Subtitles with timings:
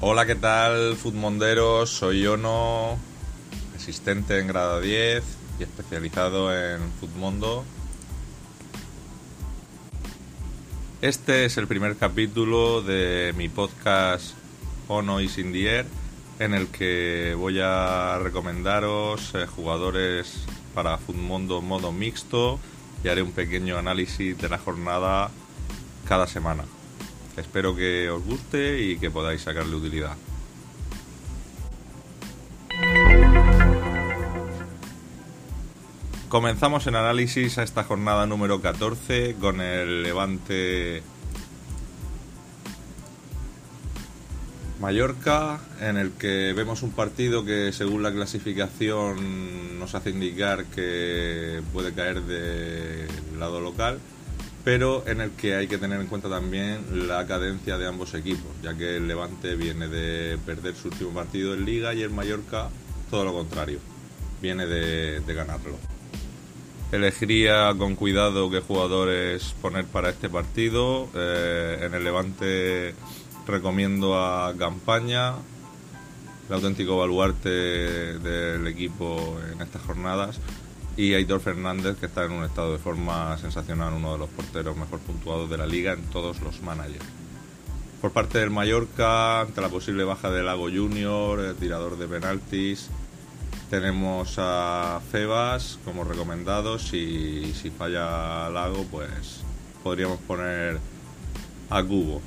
[0.00, 1.90] Hola, ¿qué tal, Futmonderos?
[1.90, 2.96] Soy Ono,
[3.76, 5.22] asistente en grado 10
[5.58, 7.64] y especializado en Futmundo.
[11.02, 14.32] Este es el primer capítulo de mi podcast
[14.88, 16.03] Ono is in the air
[16.38, 22.58] en el que voy a recomendaros eh, jugadores para Futmundo modo mixto
[23.02, 25.30] y haré un pequeño análisis de la jornada
[26.08, 26.64] cada semana.
[27.36, 30.16] Espero que os guste y que podáis sacarle utilidad.
[36.28, 41.02] Comenzamos el análisis a esta jornada número 14 con el Levante
[44.84, 51.62] Mallorca, en el que vemos un partido que según la clasificación nos hace indicar que
[51.72, 53.08] puede caer del
[53.40, 53.98] lado local,
[54.62, 58.50] pero en el que hay que tener en cuenta también la cadencia de ambos equipos,
[58.62, 62.68] ya que el Levante viene de perder su último partido en liga y el Mallorca
[63.10, 63.78] todo lo contrario,
[64.42, 65.78] viene de, ganarlo.
[66.92, 71.08] Elegiría con cuidado qué jugadores poner para este partido.
[71.14, 72.94] Eh, en el Levante
[73.46, 75.34] recomiendo a Campaña,
[76.48, 80.40] el auténtico baluarte del equipo en estas jornadas,
[80.96, 84.76] y Aitor Fernández, que está en un estado de forma sensacional, uno de los porteros
[84.76, 87.04] mejor puntuados de la liga en todos los managers.
[88.00, 92.90] Por parte del Mallorca, ante la posible baja de Lago Junior, el tirador de penaltis,
[93.70, 99.40] tenemos a Febas como recomendados y si falla Lago, pues
[99.82, 100.78] podríamos poner
[101.70, 102.20] a Cubo.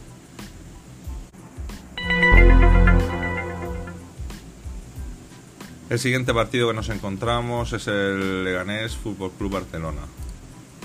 [5.89, 10.01] El siguiente partido que nos encontramos es el Leganés Fútbol Club Barcelona.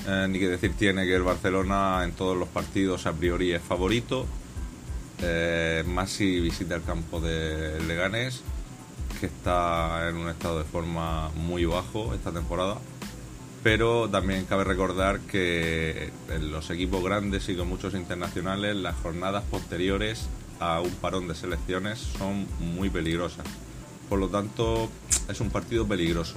[0.07, 3.61] Eh, ni que decir tiene que el Barcelona en todos los partidos a priori es
[3.61, 4.27] favorito,
[5.21, 8.43] eh, más si visita el campo del Leganés,
[9.19, 12.79] que está en un estado de forma muy bajo esta temporada.
[13.65, 19.43] Pero también cabe recordar que en los equipos grandes y con muchos internacionales, las jornadas
[19.51, 20.29] posteriores
[20.61, 23.47] a un parón de selecciones son muy peligrosas
[24.13, 24.91] por lo tanto,
[25.31, 26.35] es un partido peligroso.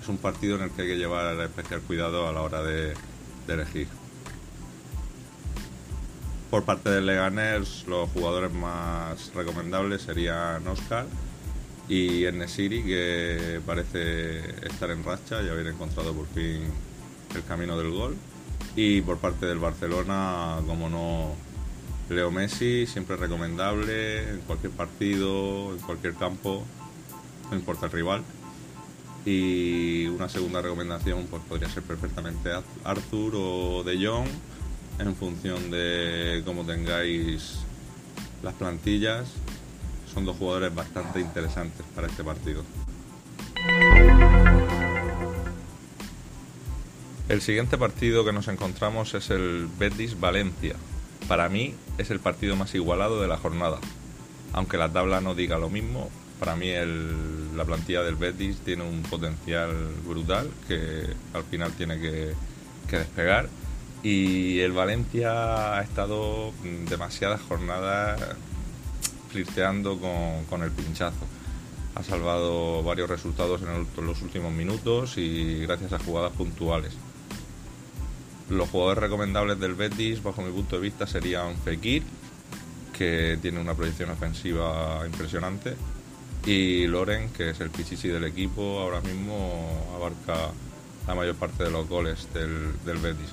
[0.00, 2.94] Es un partido en el que hay que llevar especial cuidado a la hora de,
[3.48, 3.88] elegir.
[6.52, 11.04] Por parte del Leganés, los jugadores más recomendables serían Oscar
[11.88, 16.62] y Enesiri, que parece estar en racha y haber encontrado por fin
[17.34, 18.14] el camino del gol.
[18.76, 21.34] Y por parte del Barcelona, como no,
[22.08, 26.64] Leo Messi, siempre recomendable en cualquier partido, en cualquier campo
[27.50, 28.22] no importa el rival.
[29.24, 32.50] Y una segunda recomendación pues podría ser perfectamente
[32.84, 34.28] Arthur o De Jong
[34.98, 37.58] en función de cómo tengáis
[38.42, 39.28] las plantillas.
[40.12, 42.64] Son dos jugadores bastante interesantes para este partido.
[47.28, 50.74] El siguiente partido que nos encontramos es el Betis Valencia.
[51.28, 53.78] Para mí es el partido más igualado de la jornada.
[54.52, 56.10] Aunque la tabla no diga lo mismo,
[56.40, 56.72] para mí
[57.54, 59.70] la plantilla del Betis tiene un potencial
[60.06, 62.34] brutal que al final tiene que,
[62.90, 63.48] despegar.
[64.02, 66.52] Y el Valencia ha estado
[66.88, 68.18] demasiadas jornadas
[69.28, 69.98] flirteando
[70.48, 71.26] con, el pinchazo.
[71.94, 76.94] Ha salvado varios resultados en, los últimos minutos y gracias a jugadas puntuales.
[78.48, 82.02] Los jugadores recomendables del Betis, bajo mi punto de vista, serían Fekir,
[82.96, 85.76] que tiene una proyección ofensiva impresionante,
[86.46, 90.52] y Loren, que es el pichichi del equipo, ahora mismo abarca
[91.06, 93.30] la mayor parte de los goles del, Betis.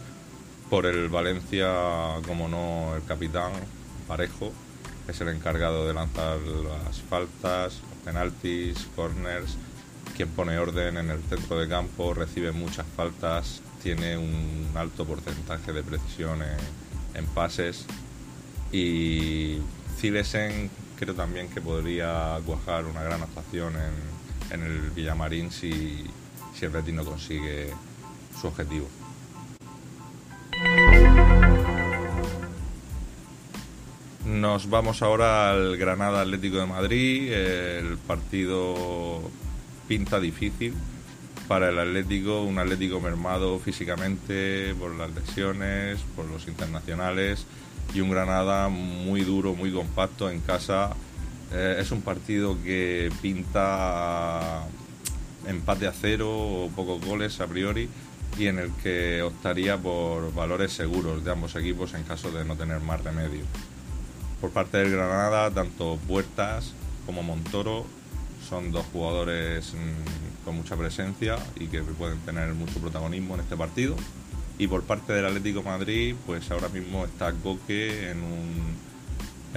[0.70, 1.68] Por el Valencia,
[2.26, 3.52] como no, el capitán
[4.08, 4.52] Parejo
[5.08, 9.58] es el encargado de lanzar las faltas, los penaltis, corners,
[10.16, 15.72] quien pone orden en el centro de campo, recibe muchas faltas, tiene un alto porcentaje
[15.72, 17.86] de precisión en, pases
[18.72, 19.60] y
[19.98, 23.74] Zilesen creo también que podría cuajar una gran actuación
[24.52, 26.06] en, el Villamarín si,
[26.56, 27.74] si el Betis no consigue
[28.40, 28.88] su objetivo.
[34.26, 37.32] Nos vamos ahora al Granada Atlético de Madrid.
[37.32, 39.22] El partido
[39.88, 40.74] pinta difícil
[41.48, 47.46] para el Atlético, un Atlético mermado físicamente por las lesiones, por los internacionales
[47.94, 50.92] y un Granada muy duro, muy compacto en casa.
[51.52, 54.66] Eh, es un partido que pinta
[55.48, 57.90] empate a cero o pocos goles a priori
[58.38, 62.56] y en el que optaría por valores seguros de ambos equipos en caso de no
[62.56, 63.44] tener más remedio.
[64.42, 66.74] Por parte del Granada, tanto Puertas
[67.06, 67.86] como Montoro
[68.48, 73.58] son dos jugadores mm, con mucha presencia y que pueden tener mucho protagonismo en este
[73.58, 73.96] partido.
[74.60, 78.76] Y por parte del Atlético Madrid, pues ahora mismo está Coque en un,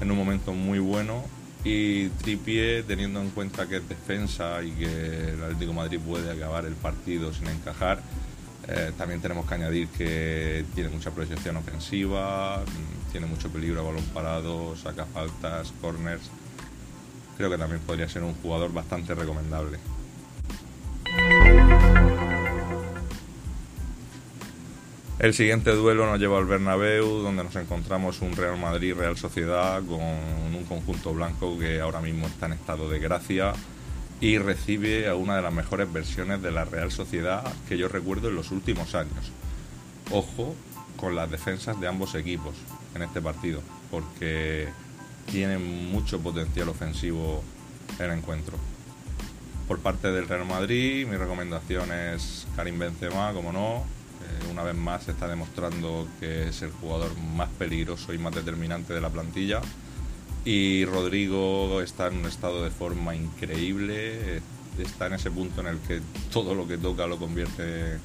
[0.00, 1.24] en un momento muy bueno
[1.64, 6.64] y Tripié teniendo en cuenta que es defensa y que el Atlético Madrid puede acabar
[6.64, 8.00] el partido sin encajar.
[8.68, 12.62] Eh, también tenemos que añadir que tiene mucha proyección ofensiva,
[13.10, 16.22] tiene mucho peligro a balón parado, saca faltas, corners.
[17.36, 19.78] Creo que también podría ser un jugador bastante recomendable.
[25.20, 30.00] El siguiente duelo nos lleva al Bernabéu, donde nos encontramos un Real Madrid-Real Sociedad con
[30.00, 33.52] un conjunto blanco que ahora mismo está en estado de gracia
[34.22, 38.30] y recibe a una de las mejores versiones de la Real Sociedad que yo recuerdo
[38.30, 39.30] en los últimos años.
[40.10, 40.54] Ojo
[40.96, 42.54] con las defensas de ambos equipos
[42.94, 44.68] en este partido, porque
[45.30, 47.44] tienen mucho potencial ofensivo
[47.98, 48.56] el encuentro.
[49.68, 53.84] Por parte del Real Madrid, mi recomendación es Karim Benzema, como no,
[54.50, 59.00] una vez más está demostrando que es el jugador más peligroso y más determinante de
[59.00, 59.60] la plantilla.
[60.44, 64.40] Y Rodrigo está en un estado de forma increíble,
[64.78, 66.00] está en ese punto en el que
[66.32, 67.98] todo lo que toca lo convierte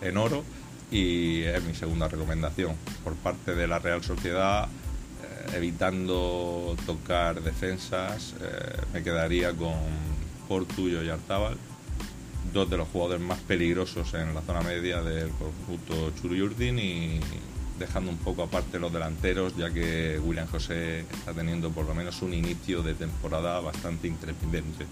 [0.00, 0.44] en oro
[0.90, 2.74] y es mi segunda recomendación.
[3.04, 9.74] Por parte de la Real Sociedad, eh, evitando tocar defensas, eh, me quedaría con
[10.48, 11.56] Portuyo y Artábal
[12.52, 17.20] dos de los jugadores más peligrosos en la zona media del conjunto Churuyurdin y
[17.78, 22.20] dejando un poco aparte los delanteros, ya que William José está teniendo por lo menos
[22.22, 24.86] un inicio de temporada bastante intrepidente.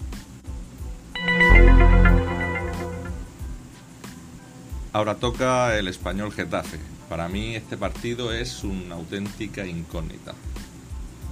[4.92, 6.78] Ahora toca el español Getafe.
[7.08, 10.34] Para mí este partido es una auténtica incógnita.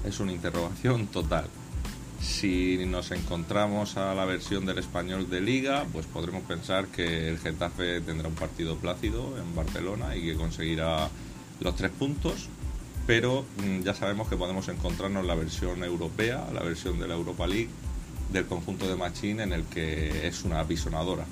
[0.05, 1.47] Es una interrogación total.
[2.27, 7.39] Si nos encontramos a la versión del español de liga, pues podremos pensar que el
[7.39, 11.09] Getafe tendrá un partido plácido en Barcelona y que conseguirá
[11.61, 12.49] los tres puntos,
[13.07, 17.47] pero mm, ya sabemos que podemos encontrarnos la versión europea, la versión de la Europa
[17.47, 17.71] League
[18.33, 21.25] del conjunto de Machín en el que es una apisonadora.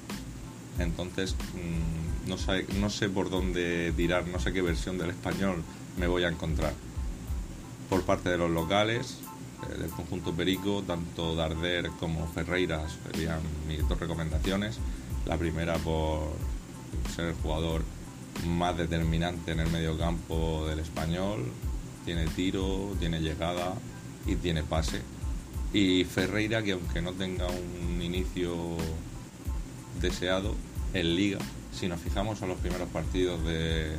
[0.78, 2.30] Entonces, mm,
[2.78, 5.62] no sé, por dónde tirar, no sé qué versión del español
[5.98, 6.72] me voy a encontrar.
[7.90, 9.18] Por parte de los locales,
[9.68, 14.78] del conjunto Perico, tanto Darder como Ferreira serían mis dos recomendaciones.
[15.26, 16.32] La primera por
[17.14, 17.82] ser el jugador
[18.46, 21.44] más determinante en el medio campo del español,
[22.04, 23.74] tiene tiro, tiene llegada
[24.26, 25.02] y tiene pase.
[25.72, 28.54] Y Ferreira, que aunque no tenga un inicio
[30.00, 30.54] deseado
[30.92, 31.38] en liga,
[31.72, 33.96] si nos fijamos en los primeros partidos de,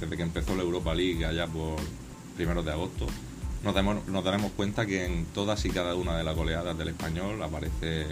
[0.00, 1.76] desde que empezó la Europa League allá por
[2.36, 3.06] primeros de agosto,
[3.62, 8.06] nos, daremos cuenta que en todas y cada una de las goleadas del español aparece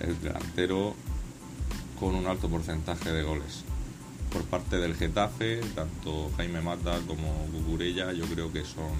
[0.00, 0.94] el delantero
[1.98, 3.64] con un alto porcentaje de goles.
[4.32, 8.92] Por parte del Getafe, tanto Jaime Mata como Cucurella, yo creo que son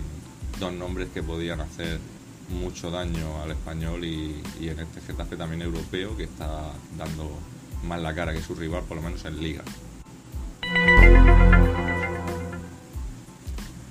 [0.59, 1.99] dos nombres que podían hacer
[2.49, 7.31] mucho daño al español y, y en este Getafe también europeo que está dando
[7.85, 9.63] más la cara que su rival, por lo menos en liga.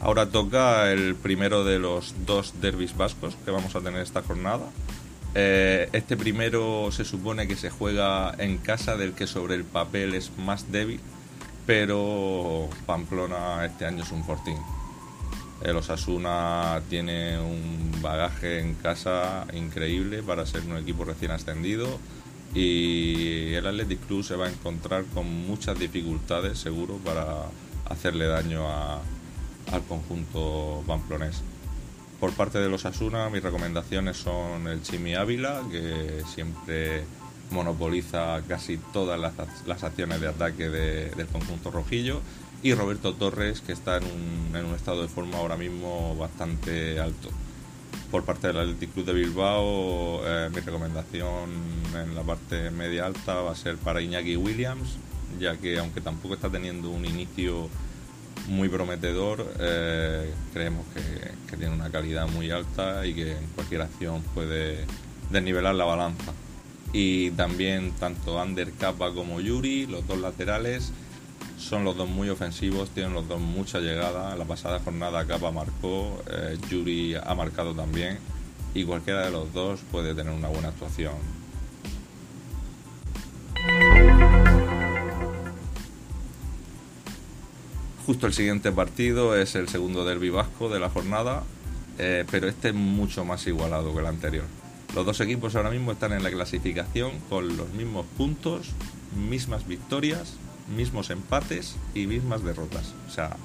[0.01, 4.69] Ahora toca el primero de los dos derbis vascos que vamos a tener esta jornada.
[5.35, 10.15] Eh, este primero se supone que se juega en casa del que sobre el papel
[10.15, 11.01] es más débil,
[11.65, 14.57] pero Pamplona este año es un fortín.
[15.61, 21.99] El Osasuna tiene un bagaje en casa increíble para ser un equipo recién ascendido
[22.55, 27.47] y el Athletic Club se va a encontrar con muchas dificultades seguro para
[27.89, 29.01] hacerle daño a,
[29.71, 31.41] al conjunto pamplonés.
[32.19, 37.03] Por parte de los Asuna, mis recomendaciones son el Chimi Ávila, que siempre
[37.51, 42.21] monopoliza casi todas las, acciones de ataque del conjunto rojillo,
[42.61, 44.03] y Roberto Torres, que está en
[44.65, 47.29] un, estado de forma ahora mismo bastante alto.
[48.11, 51.49] Por parte del Athletic Club de Bilbao, eh, mi recomendación
[51.95, 54.97] en la parte media alta va a ser para Iñaki Williams,
[55.39, 57.69] ya que aunque tampoco está teniendo un inicio
[58.49, 59.45] muy prometedor.
[59.59, 64.85] Eh, creemos que, tiene una calidad muy alta y que en cualquier acción puede
[65.29, 66.31] desnivelar la balanza.
[66.93, 70.91] Y también tanto Ander Kappa como Yuri, los dos laterales,
[71.57, 74.35] son los dos muy ofensivos, tienen los dos mucha llegada.
[74.35, 78.19] La pasada jornada Kappa marcó, eh, Yuri ha marcado también
[78.73, 81.38] y cualquiera de los dos puede tener una buena actuación.
[88.09, 91.43] Justo el siguiente partido es el segundo derbi vasco de la jornada,
[91.99, 94.45] eh, pero este es mucho más igualado que el anterior.
[94.95, 98.71] Los dos equipos ahora mismo están en la clasificación con los mismos puntos,
[99.15, 100.37] mismas victorias,
[100.75, 102.95] mismos empates y mismas derrotas.
[103.07, 103.37] O sea,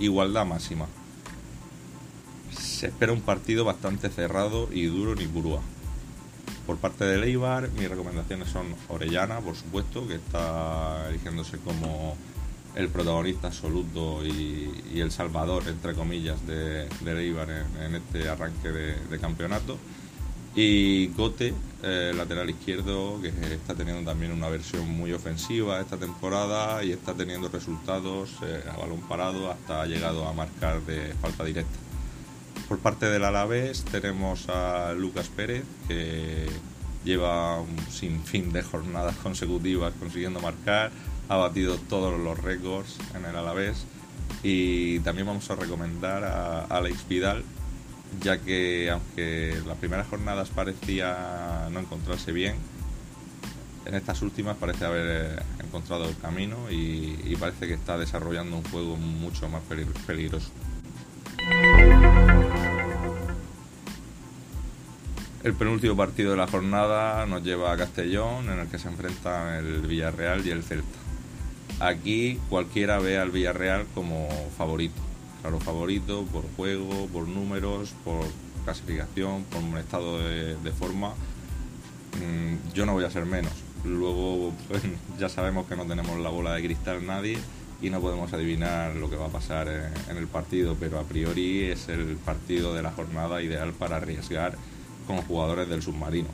[0.00, 0.86] igualdad máxima.
[2.58, 5.60] Se espera un partido bastante cerrado y duro en Ipurúa.
[6.66, 12.16] Por parte de Leibar, mis recomendaciones son Orellana, por supuesto, que está eligiéndose como
[12.74, 19.18] el protagonista absoluto y, el salvador, entre comillas, de, de Leibar en, este arranque de,
[19.20, 19.78] campeonato.
[20.54, 26.84] Y Gote, eh, lateral izquierdo, que está teniendo también una versión muy ofensiva esta temporada
[26.84, 31.44] y está teniendo resultados eh, a balón parado hasta ha llegado a marcar de falta
[31.44, 31.78] directa.
[32.68, 36.46] Por parte del Alavés tenemos a Lucas Pérez, que
[37.04, 40.92] lleva un sinfín de jornadas consecutivas consiguiendo marcar,
[41.28, 43.84] ha batido todos los récords en el Alavés
[44.42, 47.44] y también vamos a recomendar a Alex Vidal,
[48.20, 52.56] ya que aunque las primeras jornadas parecía no encontrarse bien,
[53.84, 58.56] en estas últimas parece haber eh, encontrado el camino y, y parece que está desarrollando
[58.56, 59.62] un juego mucho más
[60.06, 60.50] peligroso.
[65.42, 69.54] El penúltimo partido de la jornada nos lleva a Castellón, en el que se enfrentan
[69.54, 70.98] el Villarreal y el Celta.
[71.82, 75.00] Aquí cualquiera ve al Villarreal como favorito,
[75.40, 78.24] claro, favorito por juego, por números, por
[78.62, 81.08] clasificación, por un estado de, forma.
[82.20, 83.52] Mm, yo no voy a ser menos.
[83.84, 84.80] Luego pues,
[85.18, 87.36] ya sabemos que no tenemos la bola de cristal nadie
[87.80, 89.66] y no podemos adivinar lo que va a pasar
[90.08, 94.56] en el partido, pero a priori es el partido de la jornada ideal para arriesgar
[95.08, 96.28] con jugadores del submarino.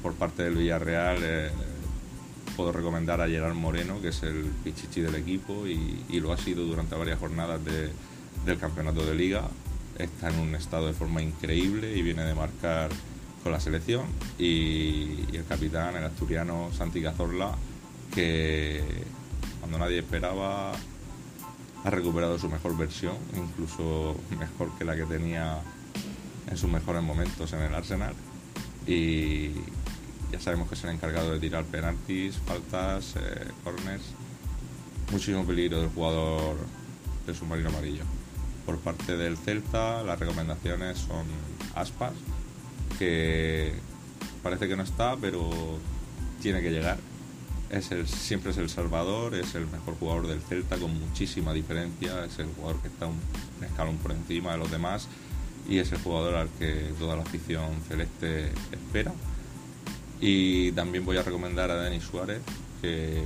[0.00, 1.50] Por parte del Villarreal eh,
[2.56, 6.64] puedo recomendar a Gerard Moreno, que es el pichichi del equipo y, lo ha sido
[6.64, 9.48] durante varias jornadas del campeonato de liga.
[9.98, 12.90] Está en un estado de forma increíble y viene de marcar
[13.42, 14.06] con la selección.
[14.38, 17.54] Y, el capitán, el asturiano Santi Cazorla,
[18.14, 18.82] que
[19.60, 20.72] cuando nadie esperaba
[21.82, 25.60] ha recuperado su mejor versión, incluso mejor que la que tenía
[26.50, 28.14] en sus mejores momentos en el Arsenal
[28.86, 29.50] y
[30.30, 34.02] ya sabemos que es el encargado de tirar penaltis, faltas, eh, corners.
[35.10, 36.56] Muchísimo peligro del jugador
[37.26, 38.04] del submarino amarillo.
[38.64, 41.26] Por parte del Celta, las recomendaciones son
[41.74, 42.12] Aspas,
[42.98, 43.72] que
[44.42, 45.50] parece que no está, pero
[46.40, 46.98] tiene que llegar.
[47.70, 52.24] Es el, siempre es el salvador, es el mejor jugador del Celta con muchísima diferencia,
[52.24, 53.20] es el jugador que está un
[53.64, 55.08] escalón por encima de los demás
[55.68, 59.12] y es el jugador al que toda la afición celeste espera.
[60.20, 62.42] Y también voy a recomendar a Denis Suárez,
[62.82, 63.22] que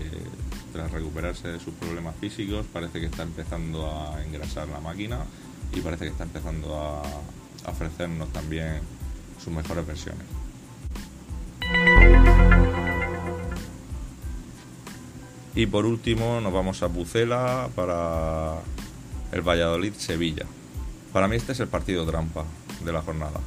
[0.72, 5.20] tras recuperarse de sus problemas físicos parece que está empezando a engrasar la máquina
[5.72, 7.02] y parece que está empezando a,
[7.70, 8.80] ofrecernos también
[9.42, 10.26] sus mejores versiones.
[15.54, 18.56] Y por último nos vamos a Pucela para
[19.32, 20.44] el Valladolid-Sevilla.
[21.12, 22.44] Para mí este es el partido trampa
[22.84, 23.40] de la jornada.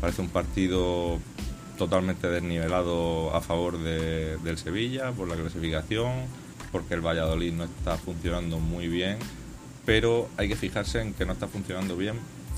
[0.00, 1.18] Parece un partido
[1.78, 6.26] totalmente desnivelado a favor del Sevilla por la clasificación,
[6.70, 9.18] porque el Valladolid no está funcionando muy bien,
[9.84, 12.16] pero hay que fijarse en que no está funcionando bien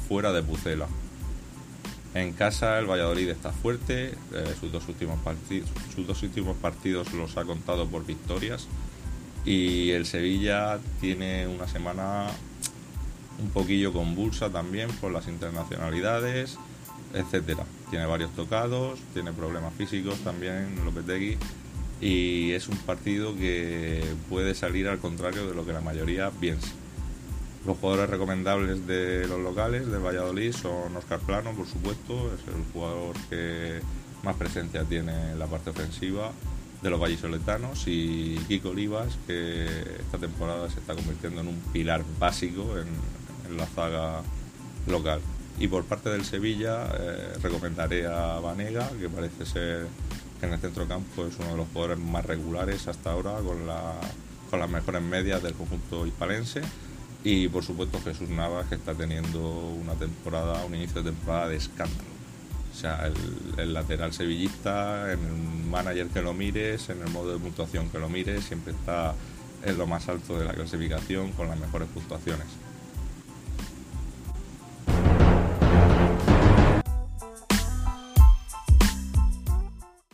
[0.09, 0.87] fuera de Pucela.
[2.14, 5.18] En casa el Valladolid está fuerte, eh, sus, dos últimos
[5.94, 8.68] sus dos últimos partidos los ha contado por victorias
[9.44, 12.28] y el Sevilla tiene una semana
[13.42, 16.56] un poquillo convulsa también por las internacionalidades,
[17.12, 17.64] etcétera.
[17.91, 21.37] Tiene varios tocados, tiene problemas físicos también Lopetegui
[22.00, 26.69] y es un partido que puede salir al contrario de lo que la mayoría piensa.
[27.67, 32.62] Los jugadores recomendables de los locales de Valladolid son Oscar Plano, por supuesto, es el
[32.73, 33.81] jugador que
[34.23, 36.33] más presencia tiene en la parte ofensiva
[36.83, 42.05] de los vallisoletanos y Kiko Olivas, que esta temporada se está convirtiendo en un pilar
[42.19, 42.88] básico en,
[43.50, 44.21] en la zaga
[44.87, 45.21] local.
[45.58, 49.87] Y por parte del Sevilla eh, recomendaré a Vanega, que parece ser
[50.40, 53.66] que en el centro campo es uno de los jugadores más regulares hasta ahora, con,
[53.66, 53.94] la,
[54.50, 56.62] con las mejores medias del conjunto hispalense.
[57.23, 61.56] Y por supuesto Jesús Navas, que está teniendo una temporada, un inicio de temporada de
[61.56, 62.14] escándalo.
[62.73, 63.14] O sea, el,
[63.61, 68.00] el, lateral sevillista, en el manager que lo mires, en el modo de puntuación que
[68.00, 69.14] lo mires, siempre está
[69.64, 72.49] en lo más alto de la clasificación con las mejores puntuaciones.